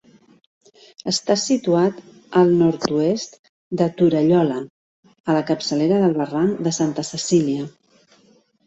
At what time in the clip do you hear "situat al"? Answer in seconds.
1.41-2.55